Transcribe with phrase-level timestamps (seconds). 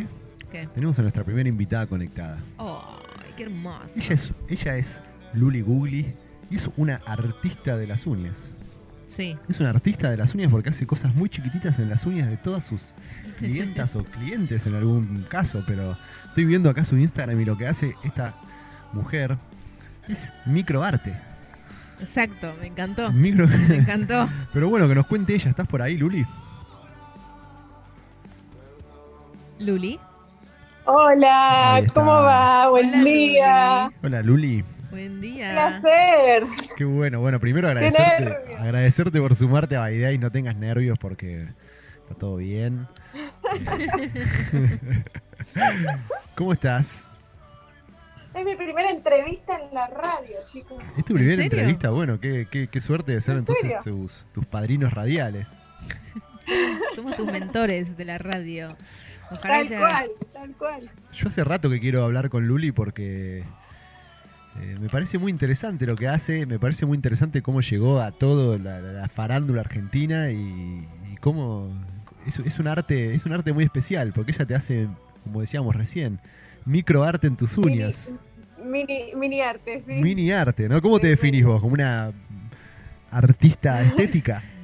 [0.00, 0.06] qué?
[0.50, 0.68] ¿Qué?
[0.74, 2.38] Tenemos a nuestra primera invitada conectada.
[2.58, 3.92] ¡Ay, qué hermoso!
[3.96, 4.98] Ella es, ella es
[5.34, 6.06] Luli Googly
[6.50, 8.36] y es una artista de las uñas.
[9.08, 9.36] Sí.
[9.48, 12.36] Es una artista de las uñas porque hace cosas muy chiquititas en las uñas de
[12.36, 12.80] todas sus
[13.38, 15.96] clientas o clientes en algún caso, pero
[16.28, 18.34] estoy viendo acá su Instagram y lo que hace esta
[18.92, 19.36] mujer
[20.08, 21.14] es microarte.
[22.00, 23.10] Exacto, me encantó.
[23.12, 23.48] Micro...
[23.48, 24.28] Me encantó.
[24.52, 25.48] Pero bueno, que nos cuente ella.
[25.48, 26.26] ¿Estás por ahí, Luli?
[29.58, 29.98] Luli.
[30.84, 31.84] Hola.
[31.94, 32.68] ¿cómo va?
[32.68, 33.92] Buen Hola, día.
[34.02, 34.64] Hola, Luli.
[34.90, 35.52] Buen día.
[35.52, 36.44] Placer.
[36.76, 37.20] Qué bueno.
[37.20, 41.48] Bueno, primero agradecerte, agradecerte por sumarte a Baidea y no tengas nervios porque
[42.02, 42.86] está todo bien.
[46.34, 47.02] ¿Cómo estás?
[48.34, 50.82] Es mi primera entrevista en la radio, chicos.
[50.98, 51.90] ¿Es tu ¿En primera entrevista?
[51.90, 55.48] Bueno, qué, qué, qué suerte de ser ¿En entonces tus, tus padrinos radiales.
[56.94, 58.76] Somos tus mentores de la radio.
[59.30, 60.90] Ojalá Tal sea- cual, tal cual.
[61.12, 63.44] Yo hace rato que quiero hablar con Luli porque
[64.58, 68.12] eh, me parece muy interesante lo que hace, me parece muy interesante cómo llegó a
[68.12, 71.70] todo la, la- la farándula argentina y, y cómo
[72.26, 74.88] es, es un arte, es un arte muy especial porque ella te hace,
[75.24, 76.18] como decíamos recién,
[76.64, 78.12] microarte en tus uñas,
[78.62, 80.02] mini, mini arte, sí.
[80.02, 80.80] mini arte, ¿no?
[80.82, 81.60] ¿Cómo te Sí, definís vos?
[81.60, 82.12] ¿Como una
[83.10, 84.42] artista estética?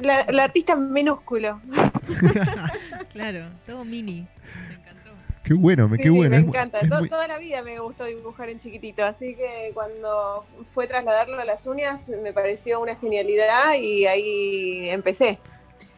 [0.00, 1.60] La, la artista minúsculo.
[3.12, 4.26] Claro, todo mini.
[4.68, 5.10] Me encantó.
[5.44, 6.30] Qué bueno, me, Sí, qué bueno.
[6.30, 6.80] me es encanta.
[6.80, 10.86] es To- muy- Toda la vida me gustó dibujar en chiquitito, así que cuando fue
[10.88, 15.38] trasladarlo a las uñas me pareció una genialidad y ahí empecé.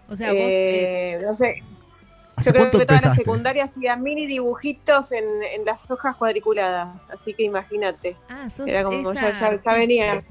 [0.09, 0.39] O sea, vos.
[0.41, 1.63] eh, Eh, no sé,
[2.37, 7.09] ¿Hace Yo creo que toda la secundaria hacía mini dibujitos en, en las hojas cuadriculadas,
[7.11, 8.15] así que imagínate.
[8.29, 10.23] ah, Era como esa ya, ya, ya venía.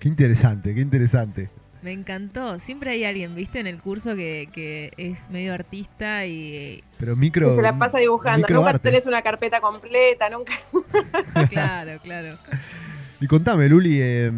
[0.00, 1.50] Qué interesante, qué interesante.
[1.84, 2.58] Me encantó.
[2.60, 6.82] Siempre hay alguien, viste, en el curso que, que es medio artista y.
[6.98, 7.50] Pero micro.
[7.50, 8.38] que se la pasa dibujando.
[8.38, 8.88] Nunca microarte.
[8.88, 10.54] tenés una carpeta completa, nunca.
[11.50, 12.38] Claro, claro.
[13.20, 14.32] Y contame, Luli, eh,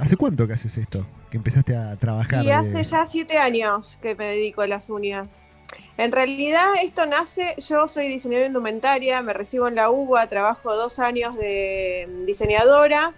[0.00, 1.04] ¿hace cuánto que haces esto?
[1.32, 2.44] Que empezaste a trabajar.
[2.44, 5.50] Y de- hace ya siete años que me dedico a las uñas.
[5.96, 11.00] En realidad esto nace, yo soy diseñadora indumentaria, me recibo en la UBA, trabajo dos
[11.00, 13.14] años de diseñadora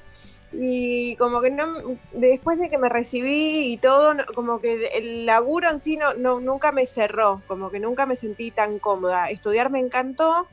[0.53, 1.65] y como que no,
[2.13, 6.41] después de que me recibí y todo, como que el laburo en sí no, no-
[6.41, 9.31] nunca me cerró, como que nunca me sentí tan cómoda.
[9.31, 10.49] Estudiar me encantó,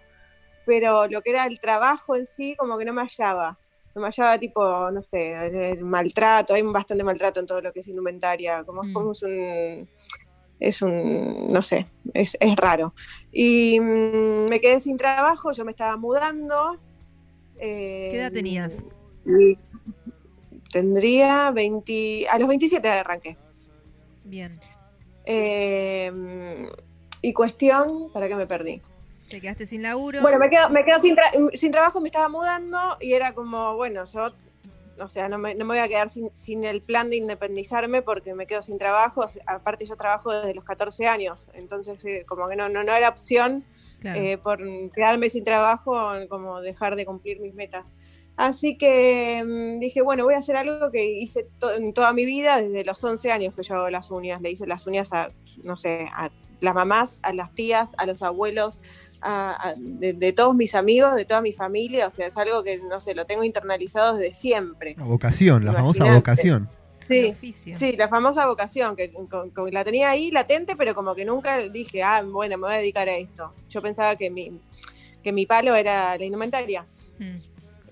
[0.66, 3.60] pero lo que era el trabajo en sí como que no me hallaba.
[3.96, 5.34] No me hallaba tipo, no sé,
[5.72, 8.94] el maltrato, hay bastante maltrato en todo lo que es indumentaria, como, Mm.
[8.94, 9.90] como es un,
[10.60, 12.94] es un, no sé, es, es raro.
[13.32, 16.76] Y mm, me quedé sin trabajo, yo me estaba mudando.
[17.60, 18.78] eh, ¿Qué edad tenías?
[19.28, 19.58] Y
[20.72, 23.38] tendría 20, a los 27 arranqué.
[24.24, 24.60] Bien.
[25.26, 26.12] Eh,
[27.22, 28.82] y cuestión, ¿para qué me perdí?
[29.30, 30.22] Te quedaste sin laburo.
[30.22, 33.76] Bueno, me quedo, me quedo sin, tra- sin trabajo, me estaba mudando y era como,
[33.76, 34.34] bueno, yo,
[35.00, 38.02] o sea, no me, no me voy a quedar sin, sin el plan de independizarme
[38.02, 39.22] porque me quedo sin trabajo.
[39.22, 42.84] O sea, aparte, yo trabajo desde los 14 años, entonces, eh, como que no, no,
[42.84, 43.66] no era opción
[44.00, 44.20] Claro.
[44.22, 44.60] eh, por
[44.94, 46.00] quedarme sin trabajo,
[46.30, 47.92] como dejar de cumplir mis metas.
[48.38, 52.26] Así que mm, dije, bueno, voy a hacer algo que hice to- en toda mi
[52.26, 54.40] vida, desde los 11 años que yo hago las uñas.
[54.42, 55.28] Le hice las uñas a,
[55.64, 56.30] no sé, a
[56.62, 58.82] las mamás, a las tías, a los abuelos,
[59.22, 62.06] a- a- de, de todos mis amigos, de toda mi familia.
[62.08, 64.94] O sea, es algo que, no sé, lo tengo internalizado desde siempre.
[64.98, 66.70] La vocación, la famosa vocación.
[67.10, 67.36] Sí.
[67.76, 71.58] Sí, la famosa vocación, que con- con- la tenía ahí latente, pero como que nunca
[71.58, 73.52] dije, ah, bueno, me voy a dedicar a esto.
[73.70, 74.60] Yo pensaba que mi,
[75.24, 76.86] que mi palo era la indumentaria.
[77.18, 77.38] Mm.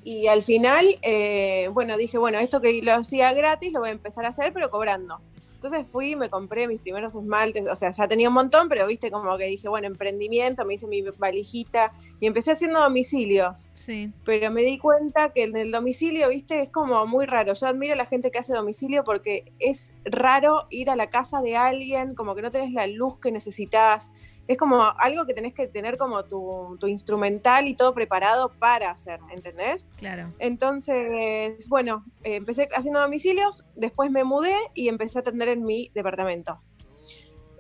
[0.06, 3.94] Y al final, eh, bueno, dije, bueno, esto que lo hacía gratis lo voy a
[3.94, 5.20] empezar a hacer, pero cobrando.
[5.56, 8.86] Entonces fui y me compré mis primeros esmaltes, o sea, ya tenía un montón, pero
[8.86, 14.12] viste como que dije, bueno, emprendimiento, me hice mi valijita y empecé haciendo domicilios Sí.
[14.24, 17.54] pero me di cuenta que en el domicilio, viste, es como muy raro.
[17.54, 21.42] Yo admiro a la gente que hace domicilio porque es raro ir a la casa
[21.42, 24.12] de alguien, como que no tenés la luz que necesitas.
[24.48, 28.90] Es como algo que tenés que tener como tu, tu instrumental y todo preparado para
[28.90, 29.86] hacer, ¿entendés?
[29.98, 30.32] Claro.
[30.40, 36.60] Entonces, bueno, empecé haciendo domicilios, después me mudé y empecé a atender en mi departamento.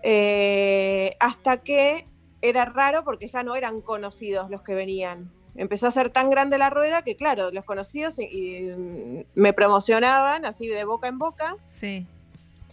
[0.07, 2.07] Eh, hasta que
[2.41, 5.31] era raro porque ya no eran conocidos los que venían.
[5.55, 9.53] Empezó a ser tan grande la rueda que, claro, los conocidos y, y, mm, me
[9.53, 11.55] promocionaban así de boca en boca.
[11.67, 12.05] Sí.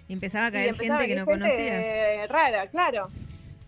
[0.09, 2.29] Y empezaba a caer empezaba gente que no venir conocías.
[2.29, 3.09] rara, claro.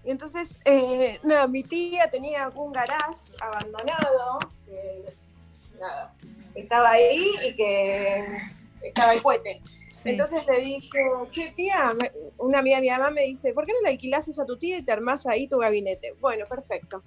[0.04, 5.04] Y entonces, eh, nada, mi tía tenía un garage abandonado, que,
[5.80, 6.12] nada,
[6.54, 8.26] estaba ahí y que
[8.82, 9.62] estaba el cohete.
[10.04, 10.98] Entonces le dije,
[11.30, 11.92] che, tía,
[12.38, 14.58] una amiga de mi mamá me dice, ¿por qué no le alquilás eso a tu
[14.58, 16.14] tía y te armás ahí tu gabinete?
[16.20, 17.02] Bueno, perfecto.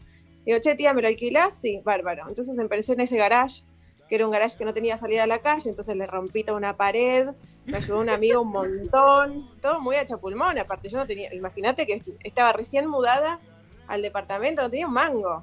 [0.46, 1.54] Digo, che, tía, ¿me lo alquilás?
[1.54, 2.26] Sí, bárbaro.
[2.28, 3.64] Entonces empecé en ese garage,
[4.08, 6.58] que era un garage que no tenía salida a la calle, entonces le rompí toda
[6.58, 7.28] una pared,
[7.66, 11.86] me ayudó un amigo un montón, todo muy a chapulmón, aparte yo no tenía, imagínate
[11.86, 13.40] que estaba recién mudada
[13.88, 15.42] al departamento, no tenía un mango.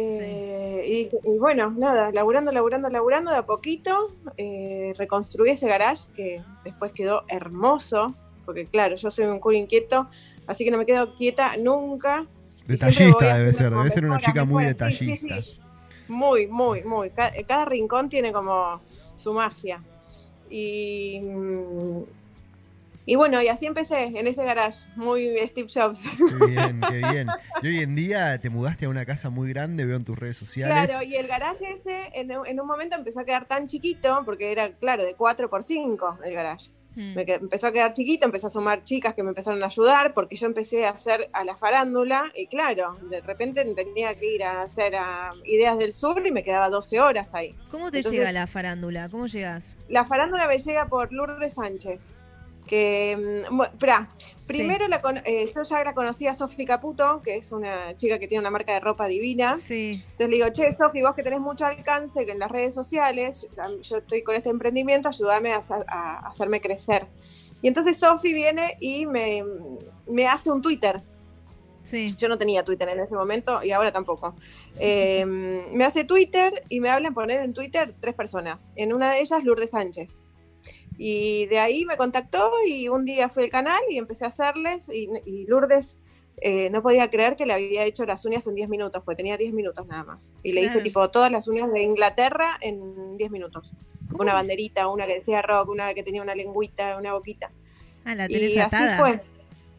[0.00, 6.40] Eh, y, bueno, nada, laburando, laburando, laburando de a poquito, eh, reconstruí ese garage que
[6.62, 8.14] después quedó hermoso,
[8.44, 10.08] porque claro, yo soy un culo inquieto,
[10.46, 12.26] así que no me quedo quieta nunca.
[12.66, 15.40] Detallista debe ser, debe ser una chica muy detallista.
[16.06, 17.10] Muy, muy, muy.
[17.10, 18.80] cada, rincón tiene como
[19.16, 19.82] su magia.
[20.48, 22.02] Y, mm,
[23.08, 26.02] y bueno, y así empecé en ese garage, muy Steve Jobs.
[26.18, 27.28] Qué bien, qué bien.
[27.62, 30.36] Y hoy en día te mudaste a una casa muy grande, veo en tus redes
[30.36, 30.74] sociales.
[30.74, 34.72] Claro, y el garage ese en, un momento empezó a quedar tan chiquito, porque era,
[34.72, 36.70] claro, de 4 por 5 el garage.
[36.96, 37.14] Hmm.
[37.14, 40.36] Me empezó a quedar chiquito, empecé a sumar chicas que me empezaron a ayudar, porque
[40.36, 44.60] yo empecé a hacer a la farándula, y claro, de repente tenía que ir a
[44.60, 47.54] hacer a Ideas del Sur y me quedaba 12 horas ahí.
[47.70, 49.08] ¿Cómo te llega la farándula?
[49.08, 49.74] ¿Cómo llegas?
[49.88, 52.14] La farándula me llega por Lourdes Sánchez
[52.68, 54.08] que, mm, espera,
[54.46, 58.28] primero la eh, yo ya la conocí a Sofi Caputo, que es una chica que
[58.28, 59.58] tiene una marca de ropa divina.
[59.58, 60.02] Sí.
[60.12, 63.48] Entonces le digo, che, Sofi, vos que tenés mucho alcance que en las redes sociales,
[63.82, 65.58] yo estoy con este emprendimiento, ayúdame a,
[66.28, 67.06] hacerme crecer.
[67.60, 69.42] Y entonces Sofi viene y me,
[70.06, 71.02] me hace un Twitter.
[71.82, 72.14] Sí.
[72.18, 74.36] Yo no tenía Twitter en ese momento y ahora tampoco.
[74.78, 75.24] Eh,
[75.72, 78.72] me hace Twitter y me hablan poner en Twitter tres personas.
[78.76, 80.18] En una de ellas, Lourdes Sánchez.
[80.98, 84.90] Y de ahí me contactó y un día fui al canal y empecé a hacerles
[84.92, 86.00] y, Lourdes
[86.40, 89.36] eh, no podía creer que le había hecho las uñas en 10 minutos, porque tenía
[89.36, 90.34] 10 minutos nada más.
[90.42, 93.72] Y le hice tipo todas las uñas de Inglaterra en 10 minutos.
[94.16, 97.50] Una banderita, una que decía rock, una que tenía una lengüita, una boquita.
[98.04, 99.18] Ah, la y así fue.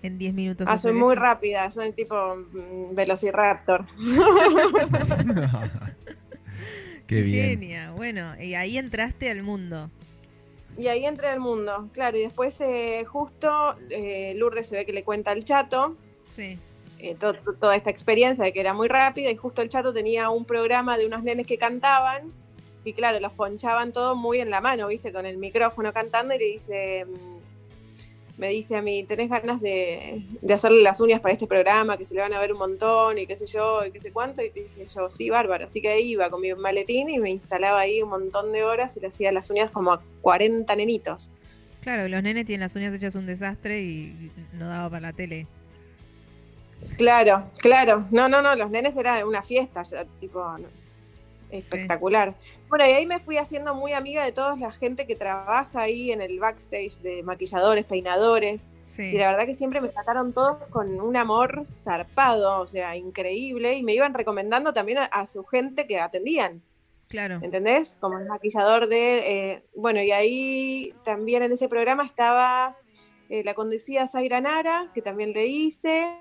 [0.01, 0.67] En 10 minutos.
[0.69, 3.85] Ah, soy muy rápida, soy tipo mm, Velociraptor.
[7.07, 7.59] Qué bien.
[7.59, 7.91] Genia.
[7.91, 9.89] Bueno, y ahí entraste al mundo.
[10.79, 14.93] Y ahí entra el mundo, claro, y después eh, justo eh, Lourdes se ve que
[14.93, 15.97] le cuenta al chato.
[16.25, 16.57] Sí.
[16.99, 17.17] Eh,
[17.59, 20.97] toda esta experiencia de que era muy rápida y justo el chato tenía un programa
[20.97, 22.31] de unos nenes que cantaban
[22.85, 26.39] y claro, los ponchaban todo muy en la mano, viste, con el micrófono cantando y
[26.39, 27.05] le dice,
[28.39, 32.15] me dice a mí, ¿tenés ganas de, hacerle las uñas para este programa, que se
[32.15, 34.41] le van a ver un montón y qué sé yo, y qué sé cuánto?
[34.41, 35.65] Y te dije yo, sí, bárbaro.
[35.65, 38.95] Así que ahí iba con mi maletín y me instalaba ahí un montón de horas
[38.95, 41.29] y le hacía las uñas como a 40 nenitos.
[41.81, 45.45] Claro, los nenes tienen las uñas hechas un desastre y no daba para la tele.
[46.95, 48.07] Claro, claro.
[48.09, 50.41] No, no, no, los nenes era una fiesta, ya, tipo,
[51.51, 52.33] espectacular.
[52.69, 56.11] Bueno, y ahí me fui haciendo muy amiga de toda la gente que trabaja ahí
[56.11, 58.75] en el backstage de maquilladores, peinadores.
[58.97, 63.75] Y la verdad que siempre me sacaron todos con un amor zarpado, o sea, increíble.
[63.75, 66.61] Y me iban recomendando también a, su gente que atendían.
[67.07, 67.39] Claro.
[67.41, 67.97] ¿Entendés?
[68.01, 69.51] Como el maquillador de.
[69.53, 72.75] Eh, bueno, y ahí también en ese programa estaba
[73.29, 76.17] eh, la conducía Zaira Nara, que también le hice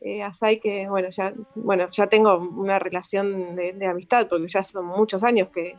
[0.00, 4.86] eh, Asai que bueno ya bueno ya tengo una relación de, amistad porque ya son
[4.86, 5.76] muchos años que,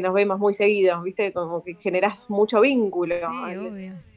[0.00, 4.08] nos vemos muy seguidos viste como que generas mucho vínculo sí, obvio.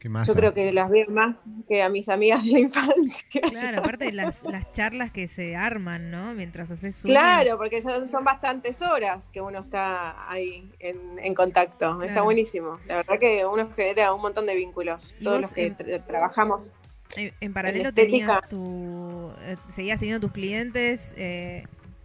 [0.00, 1.36] Yo creo que las veo más
[1.66, 3.26] que a mis amigas de la infancia.
[3.50, 6.34] Claro, aparte de las, las charlas que se arman, ¿no?
[6.34, 7.08] Mientras haces su.
[7.08, 12.00] Claro, porque son, bastantes horas que uno está ahí en, contacto.
[12.02, 12.78] Está buenísimo.
[12.86, 15.16] La verdad que uno genera un montón de vínculos.
[15.22, 15.70] Todos los que
[16.06, 16.72] trabajamos
[17.16, 21.12] en paralelo tenías tu, eh, seguías teniendo tus clientes.
[21.16, 21.64] Eh,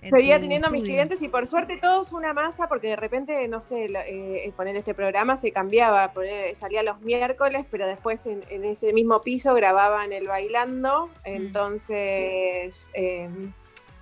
[0.10, 3.62] Seguía teniendo a mis clientes y por suerte todos una masa porque de repente, no
[3.62, 6.12] sé, eh, poner este programa se cambiaba,
[6.53, 13.53] salía los miércoles, pero después en, ese mismo piso grababan el bailando, entonces em,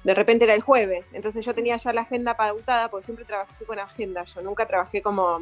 [0.04, 3.64] de repente era el jueves, entonces yo tenía ya la agenda pautada porque siempre trabajé
[3.66, 5.40] con agenda, yo nunca trabajé como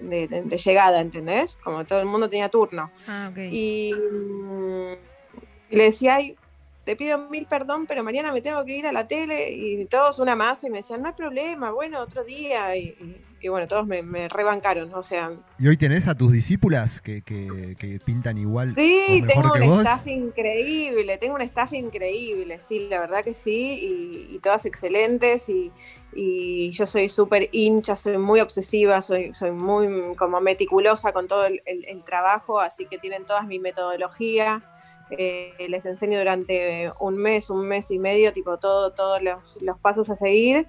[0.00, 1.56] de, llegada, ¿entendés?
[1.62, 2.90] Como todo el mundo tenía turno.
[3.06, 4.92] Ah, y, mm,
[5.70, 6.36] le decía, ay,
[6.88, 10.20] te pido mil perdón, pero mañana me tengo que ir a la tele y todos
[10.20, 12.74] una más y me decían, no hay problema, bueno, otro día.
[12.78, 12.96] Y,
[13.46, 15.30] bueno, todos me, rebancaron, o sea.
[15.58, 18.74] ¿Y hoy tenés a tus discípulas que, que, pintan igual?
[18.74, 24.38] Sí, tengo un staff increíble, tengo un staff increíble, sí, la verdad que sí, y,
[24.38, 25.70] todas excelentes y,
[26.14, 31.44] y yo soy súper hincha, soy muy obsesiva, soy, soy muy como meticulosa con todo
[31.44, 34.62] el trabajo, así que tienen todas mi metodología
[35.10, 40.10] eh, les enseño durante un mes, un mes y medio, tipo todo, todos los, pasos
[40.10, 40.66] a seguir.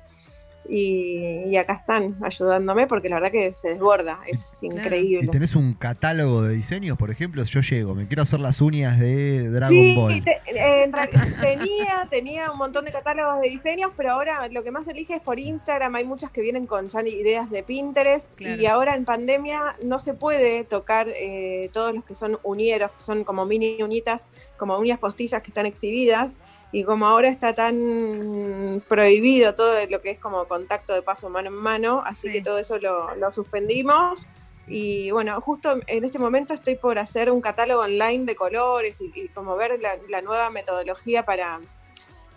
[0.69, 4.75] Y, y acá están ayudándome porque la verdad que se desborda, es Claro.
[4.77, 5.25] increíble.
[5.25, 7.43] ¿Y tenés un catálogo de diseños, por ejemplo?
[7.43, 10.23] Yo llego, me quiero hacer las uñas de Dragon Sí, Ball.
[10.23, 10.37] te-
[10.83, 14.87] en realidad tenía, tenía un montón de catálogos de diseños, pero ahora lo que más
[14.87, 15.95] elige es por Instagram.
[15.95, 18.61] Hay muchas que vienen con ya ideas de Pinterest Claro.
[18.61, 22.99] y ahora en pandemia no se puede tocar eh, todos los que son uñeros, que
[22.99, 26.37] son como mini uñitas, como uñas postizas que están exhibidas.
[26.71, 31.47] Y como ahora está tan prohibido todo lo que es como contacto de paso mano
[31.49, 32.33] en mano, así Sí.
[32.33, 34.27] que todo eso lo, lo suspendimos.
[34.67, 39.11] Y bueno, justo en este momento estoy por hacer un catálogo online de colores y,
[39.15, 41.59] y como ver la, la nueva metodología para,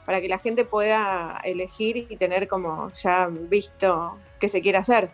[0.06, 5.10] para que la gente pueda elegir y tener como ya visto qué se quiere hacer.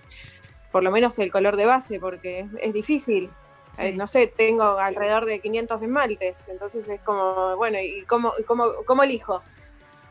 [0.71, 3.31] Por lo menos el color de base, porque es, es difícil.
[3.77, 3.83] Sí.
[3.87, 8.43] Eh, no sé, tengo alrededor de 500 esmaltes, entonces es como, bueno, ¿y cómo, y
[8.45, 9.43] cómo, cómo elijo?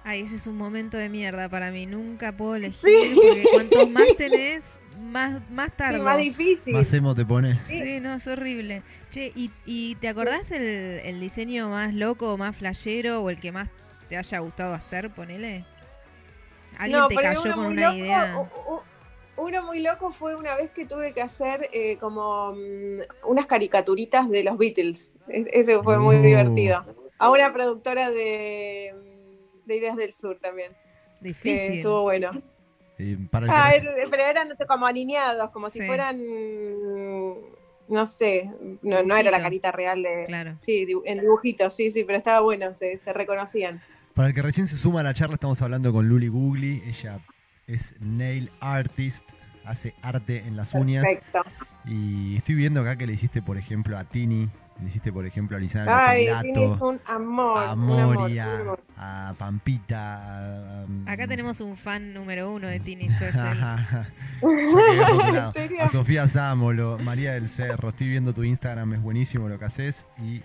[0.04, 1.86] Ay, ese es un momento de mierda para mí.
[1.86, 3.14] Nunca puedo elegir Sí.
[3.16, 4.64] porque cuanto más tenés,
[5.02, 6.00] más, más Sí, tarde.
[6.00, 6.74] más difícil.
[6.74, 7.58] Más emo te pones.
[7.68, 8.84] Sí, no, es horrible.
[9.12, 13.52] Che, ¿y, y te acordás el, el diseño más loco, más flashero o el que
[13.52, 13.68] más
[14.08, 15.66] te haya gustado hacer, ponele?
[16.78, 18.50] ¿Alguien te cayó con una loco, idea?
[19.38, 24.30] Uno muy loco fue una vez que tuve que hacer eh, como mm, unas caricaturitas
[24.30, 25.18] de los Beatles.
[25.28, 26.22] Es- ese fue muy Uh.
[26.24, 26.84] divertido.
[27.20, 30.72] A una productora de, mm, de Ideas del Sur también.
[31.20, 31.76] Difícil.
[31.76, 32.32] estuvo bueno.
[32.98, 37.34] Y para el Ah, que- er- pero eran como alineados, como si fueran, mm,
[37.90, 38.50] no sé,
[38.82, 40.26] no, no era la carita real de...
[40.28, 40.56] Claro.
[40.60, 43.82] Sí, dibu- en dibujitos, sí, sí, pero estaba bueno, se, se reconocían.
[44.16, 46.82] Para el que recién se suma a la charla, estamos hablando con Luli Googly.
[46.88, 47.20] Ella
[47.68, 49.28] es nail artist,
[49.66, 51.04] hace arte en las uñas.
[51.04, 51.42] Perfecto.
[51.86, 54.50] Y estoy viendo acá que le hiciste, por ejemplo, a Tini,
[54.82, 58.48] le hiciste, por ejemplo, a Lisana Ay, Lopilato, tienes un amor, a un amor, Moria,
[58.56, 58.84] un amor.
[58.98, 60.18] a Pampita.
[60.18, 63.08] a- a- Acá tenemos un fan número uno de Tini.
[63.08, 63.36] es.
[65.82, 70.06] A Sofía Sámolo, María del Cerro, estoy viendo tu Instagram, es buenísimo lo que haces
[70.22, 70.42] y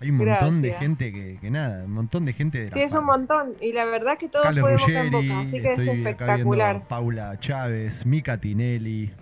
[0.00, 2.82] hay un montón de gente que, que nada, un montón de gente de la Sí,
[2.82, 3.54] es un montón.
[3.60, 5.78] Y la verdad que todo Carles fue de boca en Ruggeri, boca, así que es
[5.78, 6.76] espectacular.
[6.76, 9.12] a Paula Chávez, Mica Tinelli.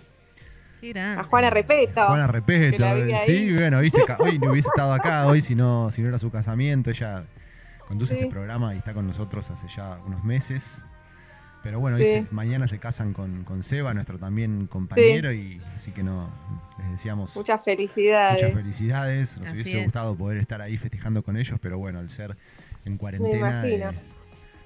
[1.17, 2.05] A Juana Repeto.
[2.05, 2.77] Juana Repeto.
[2.77, 2.83] que
[3.15, 3.25] ahí.
[3.25, 6.09] Sí, bueno, hoy, se ca- hoy no hubiese estado acá, hoy si no, si no
[6.09, 7.23] era su casamiento, ella
[7.87, 8.19] conduce Sí.
[8.19, 10.83] este programa y está con nosotros hace ya unos meses.
[11.65, 12.11] Pero bueno, hoy Sí.
[12.11, 16.29] se- mañana se casan con, con Seba, nuestro también compañero, y así que no,
[16.77, 18.43] les deseamos Muchas felicidades.
[18.43, 19.37] muchas felicidades.
[19.39, 19.83] Nos Así hubiese es.
[19.85, 22.37] gustado poder estar ahí festejando con ellos, pero bueno, al ser
[22.85, 23.89] en cuarentena imagino.
[23.89, 23.95] eh,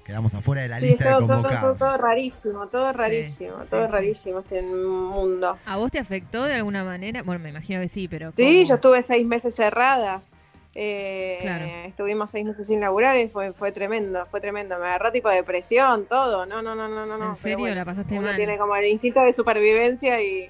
[0.04, 1.78] quedamos afuera de la Sí, lista de todo, todo, todo, convocados.
[1.78, 3.92] todo rarísimo, todo rarísimo, sí, todo sí.
[3.92, 5.56] rarísimo este mundo.
[5.64, 7.22] ¿A vos te afectó de alguna manera?
[7.22, 8.30] Bueno, me imagino que sí, pero.
[8.32, 8.68] Sí, ¿cómo?
[8.68, 10.32] yo estuve seis meses cerradas.
[10.74, 11.64] Eh, Claro.
[11.88, 14.78] Estuvimos seis meses sin laburar y fue, fue tremendo, fue tremendo.
[14.78, 16.46] Me agarró tipo depresión, todo.
[16.46, 17.18] No, no, no, no, no.
[17.18, 17.28] no.
[17.30, 17.58] ¿En serio?
[17.58, 18.36] bueno, ¿La pasaste uno mal?
[18.36, 20.48] tiene como el instinto de supervivencia y,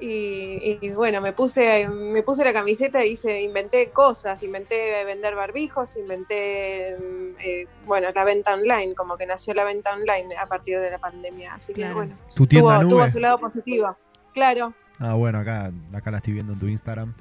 [0.00, 5.34] y, y, bueno, me puse, me puse la camiseta y hice, inventé cosas, inventé vender
[5.36, 10.46] barbijos, inventé mm, eh, bueno, la venta online, como que nació la venta online a
[10.46, 11.54] partir de la pandemia.
[11.54, 11.90] Así Claro.
[11.90, 13.96] que bueno, ¿Tu tuvo, tuvo su lado positivo.
[14.32, 17.14] Claro, Ah, bueno, acá, acá la estoy viendo en tu Instagram.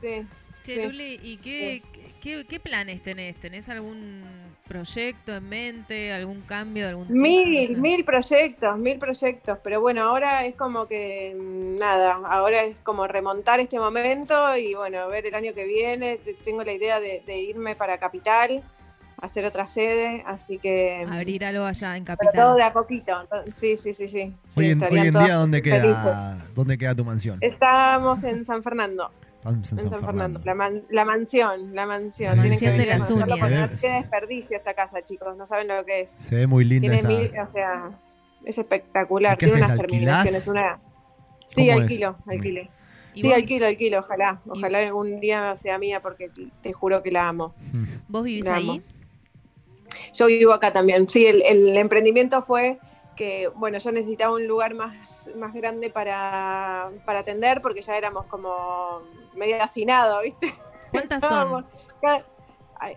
[0.00, 0.24] sí.
[0.64, 0.82] Che, sí.
[0.82, 1.80] Luli, ¿y qué,
[2.22, 3.36] qué, qué planes tenés?
[3.36, 4.22] ¿Tenés algún
[4.66, 6.10] proyecto en mente?
[6.10, 6.88] ¿Algún cambio?
[6.88, 7.18] ¿Algún tipo?
[7.18, 7.76] Mil, No sé.
[7.76, 13.06] mil proyectos, mil proyectos, pero bueno, ahora es como que mm, nada, ahora es como
[13.06, 17.22] remontar este momento y bueno, ver el año que viene, Te- tengo la idea de,
[17.26, 18.62] de irme para Capital,
[19.20, 21.06] hacer otra sede, así que...
[21.06, 22.42] Abrir algo allá en pero Capital.
[22.46, 24.32] todo de a poquito, to- sí, sí, sí, sí.
[24.46, 26.02] sí, hoy en, hoy día, ¿dónde felices.
[26.04, 27.38] queda, ¿dónde queda tu mansión?
[27.42, 29.10] Estamos en San Fernando,
[29.44, 32.36] en San Fernando, la, man- la mansión, la mansión.
[32.36, 33.80] La Tienen que de venir a las uñas.
[33.80, 36.12] tiene desperdicio esta casa, chicos, no saben lo que es.
[36.28, 37.08] Se ve muy linda Tiene esa.
[37.08, 37.90] mil, o sea,
[38.44, 39.34] es espectacular.
[39.34, 40.78] ¿Y qué Tiene unas terminaciones, una.
[41.48, 41.82] Sí, ¿Cómo es?
[41.84, 42.60] alquilo, alquilo.
[43.14, 44.40] ¿Y Sí, vos, alquilo, alquilo, ojalá.
[44.46, 46.30] y- Ojalá algún día sea mía porque
[46.62, 47.54] te, juro que la amo.
[47.72, 47.84] Mm.
[48.08, 48.70] vos vivís La ahí?
[48.70, 48.80] amo.
[50.14, 51.08] Yo vivo acá también.
[51.08, 52.78] Sí, el, el emprendimiento fue
[53.14, 58.26] que, bueno, yo necesitaba un lugar más, más grande para, para atender porque ya éramos
[58.26, 59.02] como
[59.34, 60.52] medio hacinados, ¿viste?
[60.90, 61.64] ¿Cuántas son?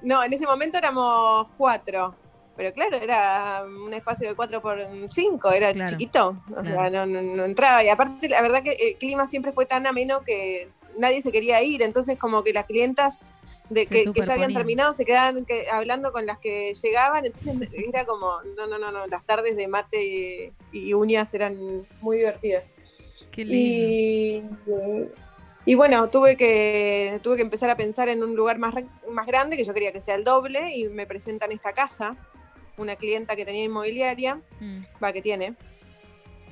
[0.01, 2.15] No, en ese momento éramos cuatro.
[2.55, 6.36] Pero claro, era un espacio de cuatro por cinco, era Claro, chiquito.
[6.57, 7.83] O sea, no, no- no entraba.
[7.83, 11.62] Y aparte, la verdad que el clima siempre fue tan ameno que nadie se quería
[11.62, 11.83] ir.
[11.83, 13.19] Entonces, como que las clientas
[13.69, 17.25] de que, que ya habían terminado se quedaban que- hablando con las que llegaban.
[17.25, 19.07] Entonces, era como, no, no, no, no.
[19.07, 22.63] Las tardes de mate y, y uñas eran muy divertidas.
[23.31, 23.88] Qué lindo.
[25.65, 28.74] Y, y bueno, tuve que, tuve que empezar a pensar en un lugar más,
[29.09, 32.15] más grande, que yo quería que sea el doble, y me presentan esta casa,
[32.77, 34.83] una clienta que tenía inmobiliaria, Mm.
[35.03, 35.55] va, que tiene,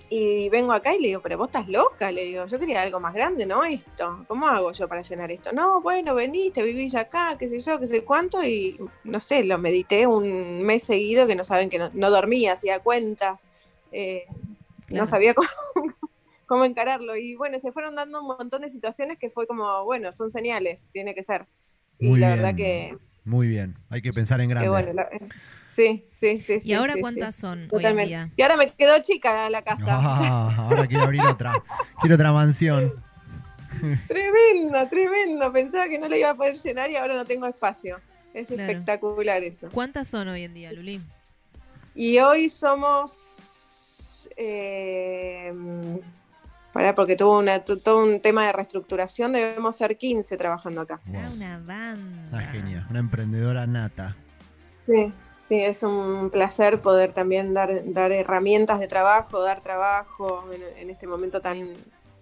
[0.09, 2.99] Y vengo acá y le digo, pero vos estás loca, le digo, yo quería algo
[2.99, 3.63] más grande, ¿no?
[3.63, 5.51] Esto, ¿cómo hago yo para llenar esto?
[5.51, 9.57] No, bueno, veniste, vivís acá, qué sé yo, qué sé cuánto, y no sé, lo
[9.57, 13.47] medité un mes seguido que no saben que no, dormía, hacía cuentas,
[13.91, 14.25] eh,
[14.89, 15.49] no sabía cómo,
[16.45, 17.15] cómo encararlo.
[17.15, 20.87] Y bueno, se fueron dando un montón de situaciones que fue como, bueno, son señales,
[20.91, 21.47] tiene que ser.
[21.99, 22.95] y la verdad que...
[23.25, 24.95] Muy bien, hay que pensar en grande.
[25.67, 26.57] Sí, sí, sí.
[26.63, 28.31] ¿Y ahora cuántas son hoy en día?
[28.37, 29.97] Y ahora me quedó chica la casa.
[29.99, 31.53] Ah, ahora quiero abrir otra.
[32.01, 32.93] quiero otra mansión.
[34.07, 35.51] tremendo, tremendo.
[35.51, 37.99] Pensaba que no la iba a poder llenar y ahora no tengo espacio.
[38.33, 39.69] Es espectacular eso.
[39.71, 41.01] ¿Cuántas son hoy en día, Luli?
[41.95, 44.29] Y hoy somos...
[44.37, 45.51] Eh,
[46.75, 50.99] para, porque tuvo una, todo un tema de reestructuración, debemos ser 15 trabajando acá.
[51.07, 52.27] Una banda.
[52.33, 54.13] Una genia, una emprendedora nata.
[54.85, 55.13] Sí,
[55.47, 60.43] Sí, es un placer poder también dar, dar herramientas de trabajo, dar trabajo
[60.79, 61.73] en, este momento tan.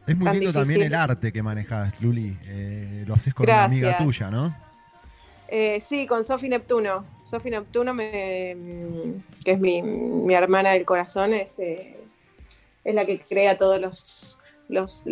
[0.06, 2.38] Es muy lindo también el arte que manejas, Luli.
[2.44, 4.54] Eh, lo haces con una amiga tuya, ¿no?
[5.48, 7.06] Eh, sí, con Sofi Neptuno.
[7.24, 8.58] Sofi Neptuno, me,
[9.46, 11.96] que es mi, mi, hermana del corazón, es, eh,
[12.84, 14.40] es la que crea todos los,
[14.74, 15.06] los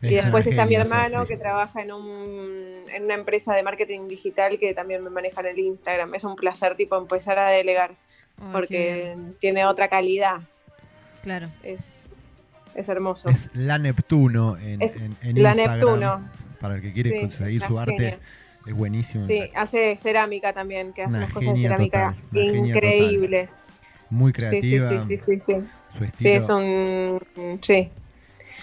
[0.00, 4.58] y después está mi hermano que trabaja en, un, en una empresa de marketing digital
[4.58, 6.14] que también me maneja en el Instagram.
[6.14, 7.96] Es un placer tipo empezar a delegar
[8.52, 10.40] porque tiene otra calidad.
[11.22, 11.48] Claro.
[11.64, 12.14] Es,
[12.76, 13.28] es hermoso.
[13.28, 16.28] Es la Neptuno en, en, la Neptuno.
[16.60, 18.18] Para el que quiere conseguir su arte.
[18.66, 19.26] Es buenísimo.
[19.26, 23.48] Sí, hace cerámica también, que hace unas cosas de cerámica increíbles.
[24.10, 24.88] Muy creativa.
[24.88, 25.64] Sí, sí, sí, sí, sí.
[26.14, 27.18] Sí, es un...
[27.62, 27.90] Sí,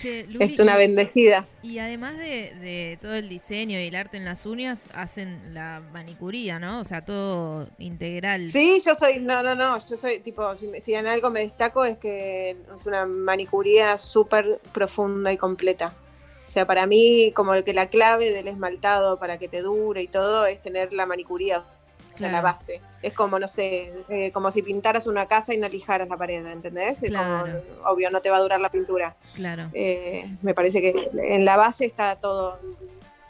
[0.04, 1.46] es una bendecida.
[1.64, 6.60] Y además de, todo el diseño y el arte en las uñas, hacen la manicuría,
[6.60, 6.80] ¿no?
[6.80, 8.50] O sea, todo integral.
[8.50, 11.98] Sí, yo soy, no, no, no, yo soy tipo, si, en algo me destaco es
[11.98, 15.94] que es una manicuría súper profunda y completa.
[16.48, 20.08] O sea, para mí, como que la clave del esmaltado para que te dure y
[20.08, 21.64] todo es tener la manicuría
[22.16, 22.82] sea, la base.
[23.01, 26.46] Es como, no sé, eh, como si pintaras una casa y no lijaras la pared,
[26.46, 27.01] ¿entendés?
[27.01, 27.46] Como,
[27.86, 29.16] obvio, no te va a durar la pintura.
[29.34, 29.70] Claro.
[29.74, 32.60] Eh, me parece que en la base está todo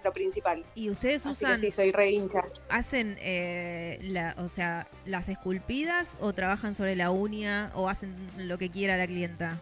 [0.03, 0.63] lo principal.
[0.75, 1.57] Y ustedes usan.
[1.57, 2.43] sí, soy re hincha.
[2.69, 8.57] ¿Hacen, eh, la, o sea, las esculpidas o trabajan sobre la uña o hacen lo
[8.57, 9.59] que quiera la clienta?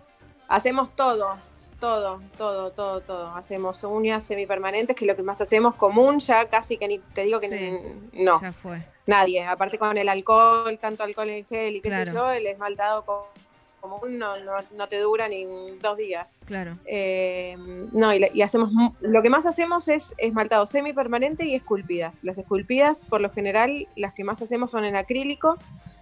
[0.49, 1.37] Hacemos todo
[1.83, 3.35] todo, todo, todo, todo.
[3.35, 7.25] Hacemos uñas semipermanentes, que es lo que más hacemos común, ya casi que ni te
[7.25, 7.81] digo que
[8.13, 8.41] no.
[8.41, 8.81] Ya fue.
[9.05, 13.03] Nadie, aparte con el alcohol, tanto alcohol en gel y qué sé yo, el esmaltado
[13.03, 14.33] común no,
[14.77, 15.45] no, te dura ni
[15.81, 16.37] dos días.
[16.45, 16.73] Claro.
[16.85, 17.57] Eh,
[17.91, 22.23] no, y, hacemos, lo que más hacemos es esmaltado semipermanente y esculpidas.
[22.23, 25.57] Las esculpidas, por lo general, las que más hacemos son en acrílico.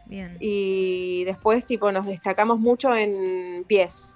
[0.06, 0.38] Bien.
[0.40, 4.16] Y después, tipo, nos destacamos mucho en pies.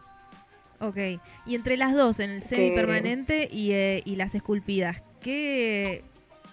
[0.80, 0.98] Ok,
[1.45, 6.04] y entre las dos, en el semipermanente y, eh, y las esculpidas, ¿qué,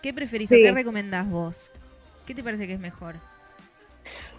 [0.00, 1.70] qué preferís o qué recomendás vos?
[2.32, 3.16] ¿Qué te parece que es mejor?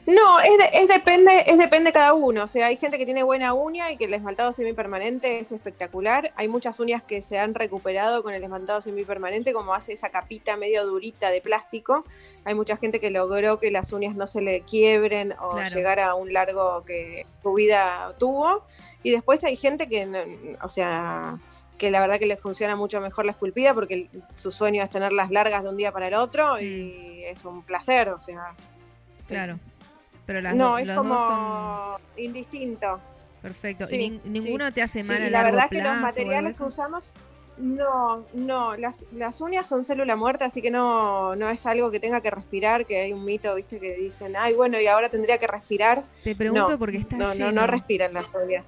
[0.08, 2.41] No, es, es, depende, es depende cada uno.
[2.41, 6.34] O sea, hay gente que tiene buena uña y que el esmaltado semipermanente es espectacular.
[6.36, 10.58] Hay muchas uñas que se han recuperado con el esmaltado semipermanente, como hace esa capita
[10.58, 12.03] medio durita de plástico.
[12.45, 16.15] Hay mucha gente que logró que las uñas no se le quiebren o llegar a
[16.15, 18.65] un largo que su vida tuvo.
[19.03, 21.38] Y después hay gente que, o sea,
[21.83, 25.31] que la verdad que le funciona mucho mejor la esculpida porque su sueño es tenerlas
[25.31, 28.53] largas de un día para el otro y es un placer, o sea.
[29.27, 29.59] Claro.
[30.25, 33.01] Pero no, es como indistinto.
[33.41, 33.93] Perfecto.
[33.93, 37.11] ¿Y ninguno te hace mal a La verdad que los materiales que usamos,
[37.57, 41.99] no, no, las, las uñas son célula muerta, así que no, no es algo que
[41.99, 45.37] tenga que respirar, que hay un mito, viste, que dicen, ay, bueno, y ahora tendría
[45.37, 46.01] que respirar.
[46.23, 48.63] Te pregunto porque está No, no, no respiran las uñas.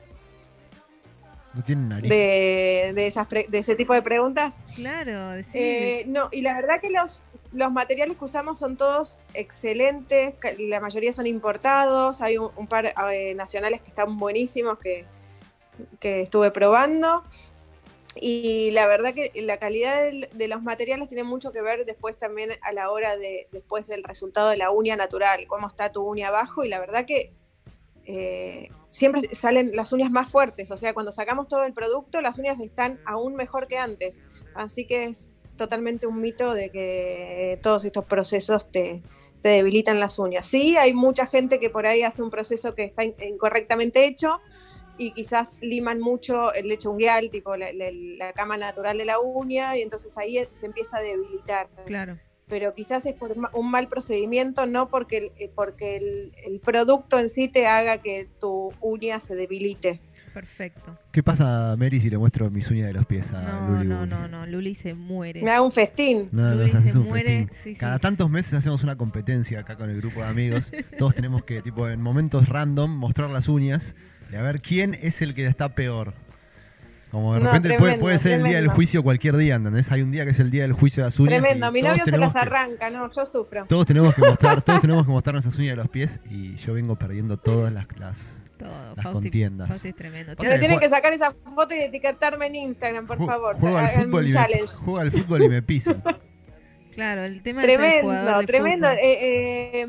[1.56, 2.10] No tienen nariz.
[2.10, 4.60] De, de, esas de ese tipo de preguntas.
[4.76, 5.58] Claro, sí.
[5.58, 7.10] Eh, no, y la verdad que los,
[7.56, 13.34] los materiales que usamos son todos excelentes, la mayoría son importados, hay un, par eh,
[13.34, 15.06] nacionales que están buenísimos que,
[16.02, 17.24] estuve probando.
[18.18, 22.52] Y la verdad que la calidad de, los materiales tiene mucho que ver después también
[22.62, 26.30] a la hora de, después del resultado de la uña natural, cómo está tu uña
[26.30, 27.34] abajo y la verdad que
[28.06, 32.38] eh, siempre salen las uñas más fuertes, o sea, cuando sacamos todo el producto las
[32.38, 34.22] uñas están aún mejor que antes,
[34.54, 39.02] así que es totalmente un mito de que todos estos procesos te,
[39.42, 40.48] debilitan las uñas.
[40.48, 44.40] Sí, hay mucha gente que por ahí hace un proceso que está incorrectamente hecho
[44.98, 49.84] y quizás liman mucho el lecho unguial, tipo la, cama natural de la uña, y
[49.84, 51.68] entonces ahí se empieza a debilitar.
[51.86, 52.18] Claro.
[52.48, 57.48] Pero quizás es por un mal procedimiento, no porque, porque el, el producto en sí
[57.48, 60.00] te haga que tu uña se debilite.
[60.34, 61.00] Perfecto.
[61.14, 64.06] ¿Qué pasa, Mary, si le muestro mis uñas de los pies a No, Luli no,
[64.06, 64.46] no, no.
[64.46, 65.42] Luli se muere.
[65.42, 66.28] Me hago un festín.
[66.34, 67.58] No, Luli se un muere, festín.
[67.64, 67.76] sí, sí.
[67.80, 70.72] Cada tantos meses hacemos una competencia acá con el grupo de amigos.
[71.00, 73.96] Todos tenemos que, tipo, en momentos random, mostrar las uñas
[74.30, 76.14] y a ver quién es el que está peor.
[77.16, 79.90] Como de repente puede, tremendo, puede ser el día del juicio cualquier día, ¿entendés?
[79.90, 81.40] Hay un día que es el día del juicio de las uñas.
[81.42, 81.72] Tremendo.
[81.72, 83.66] Mi todos novio se tenemos las que- arranca, no, yo sufro.
[83.68, 86.74] Todos tenemos que mostrar, todos tenemos que mostrar nuestras uñas de los pies y yo
[86.74, 88.68] vengo perdiendo todas las, las Todo.
[88.98, 89.70] Las Fausti- contiendas.
[89.70, 90.34] Fausti es tremendo.
[90.38, 93.56] Pero tienen que sacar esa foto y etiquetarme en Instagram, por Ju- favor.
[93.58, 94.76] Juego al Hagan fútbol un y me, challenge.
[94.76, 96.04] juego al fútbol y me pisan.
[96.96, 98.88] Claro, el tema es el Tremendo, jugador de tremendo.
[98.88, 99.00] fútbol.
[99.04, 99.88] eh, eh,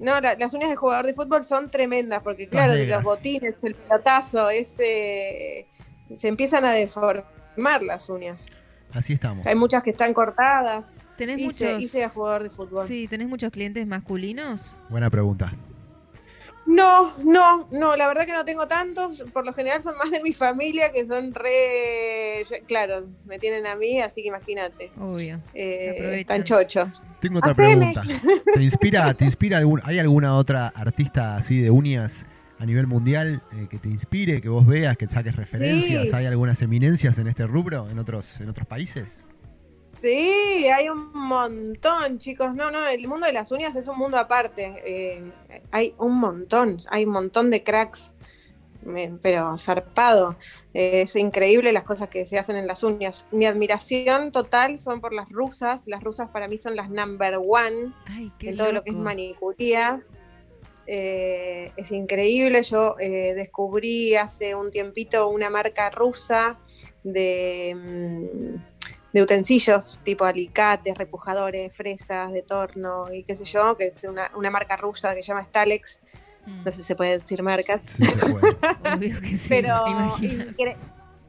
[0.00, 3.54] no, la- las uñas de jugador de fútbol son tremendas, porque claro, de los botines,
[3.62, 5.66] el pelotazo, es, eh,
[6.14, 8.46] se empiezan a deformar las uñas.
[8.92, 9.46] Así estamos.
[9.46, 10.92] Hay muchas que están cortadas.
[11.16, 12.86] ¿Tenés Hice, muchos, hice a jugador de fútbol.
[12.86, 14.76] sí, ¿Tenés muchos clientes masculinos?
[14.88, 15.52] Buena pregunta.
[16.66, 19.24] No, no, no, la verdad que no tengo tantos.
[19.32, 22.44] Por lo general son más de mi familia que son re.
[22.66, 24.90] Claro, me tienen a mí, así que imagínate.
[24.98, 25.38] Obvio.
[25.54, 27.02] Eh, tan chochos.
[27.20, 27.92] Tengo otra Haceme.
[27.92, 28.02] pregunta.
[28.54, 32.26] ¿Te inspira, te inspira algún, hay alguna otra artista así de uñas
[32.58, 36.08] a nivel mundial eh, que te inspire, que vos veas, que saques referencias?
[36.08, 36.14] Sí.
[36.14, 39.22] ¿Hay algunas eminencias en este rubro en otros en otros países?
[40.00, 42.54] Sí, hay un montón, chicos.
[42.54, 44.82] No, no, el mundo de las uñas es un mundo aparte.
[44.84, 45.32] Eh,
[45.70, 48.16] hay un montón, hay un montón de cracks,
[49.22, 50.36] pero zarpado.
[50.74, 53.26] Eh, es increíble las cosas que se hacen en las uñas.
[53.32, 55.88] Mi admiración total son por las rusas.
[55.88, 58.96] Las rusas para mí son las number one Ay, qué en todo lo que es
[58.96, 60.02] manicuría.
[60.86, 62.62] Eh, es increíble.
[62.62, 66.58] Yo eh, descubrí hace un tiempito una marca rusa
[67.02, 73.86] de, mm, de utensilios, tipo alicates, repujadores, fresas de torno y qué sé yo, que
[73.88, 76.02] es una, una marca rusa que se llama Stalex.
[76.46, 77.86] Mm, No sé si se puede decir marcas.
[77.86, 78.56] Sí, se puede.
[78.96, 79.44] Obvio que sí.
[79.48, 79.74] Pero,
[80.20, 80.76] incre-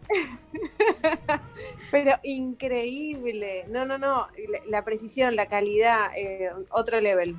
[1.92, 3.66] pero increíble.
[3.70, 4.28] No, no, no.
[4.50, 7.36] La, la precisión, la calidad, eh, otro level.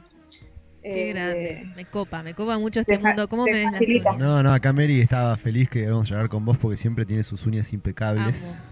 [0.93, 1.73] Qué Eh, grande.
[1.77, 3.29] Me copa, me copa mucho este mundo.
[3.29, 4.19] ¿Cómo te me ves uñas?
[4.19, 7.23] No, no, acá Mary estaba feliz que vamos a hablar con vos porque siempre tiene
[7.23, 8.63] sus uñas impecables.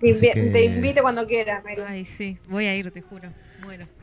[0.00, 1.82] Te, invi- que- te invito cuando quieras, Mary.
[1.86, 2.38] Ay, sí.
[2.48, 3.32] Voy a ir, te juro.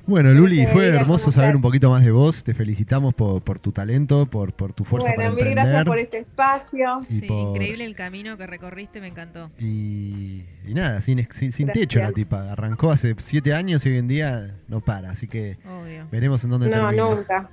[0.06, 2.44] Bueno, Luli, fue hermoso saber un poquito más de vos.
[2.44, 5.64] Te felicitamos por, por tu talento, por, por tu fuerza Bueno, para mil emprender.
[5.66, 7.02] gracias por este espacio.
[7.10, 9.50] y Sí, por- increíble el camino que recorriste, me encantó.
[9.60, 12.52] Y, y nada, sin, sin, techo la tipa.
[12.52, 15.12] Arrancó hace siete años y hoy en día no para.
[15.12, 16.06] Así que Obvio.
[16.12, 17.04] veremos en dónde No, termina.
[17.16, 17.50] nunca.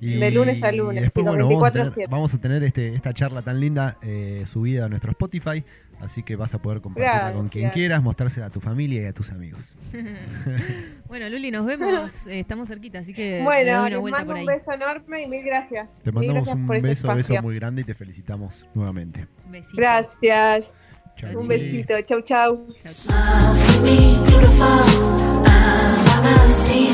[0.00, 1.94] Y- De lunes a lunes, y después, digo, bueno, vamos a 24/7.
[1.94, 5.64] tener, vamos a tener este, esta charla tan linda eh, subida a nuestro Spotify.
[5.98, 9.14] Así que vas a poder compartirla con quien quieras, mostrársela a tu familia y a
[9.14, 9.78] tus amigos.
[11.08, 12.10] bueno, Luli, nos vemos.
[12.26, 16.02] Eh, estamos cerquita, así que Bueno, les mando un beso enorme y mil gracias.
[16.02, 19.26] Te mandamos gracias un por este beso, beso muy grande y te felicitamos nuevamente.
[19.48, 19.72] Besito.
[19.76, 20.74] Gracias.
[21.16, 21.94] Chau, Un besito.
[22.02, 22.66] Chau, chau.
[22.82, 22.92] Chau,
[26.66, 26.85] chau.